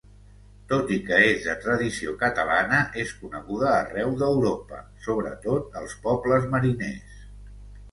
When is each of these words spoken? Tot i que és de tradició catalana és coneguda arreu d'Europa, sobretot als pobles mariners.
Tot 0.69 0.93
i 0.93 0.95
que 1.09 1.19
és 1.25 1.43
de 1.49 1.53
tradició 1.65 2.13
catalana 2.23 2.79
és 3.05 3.13
coneguda 3.19 3.69
arreu 3.75 4.17
d'Europa, 4.23 4.81
sobretot 5.07 5.81
als 5.85 5.97
pobles 6.09 6.51
mariners. 6.57 7.25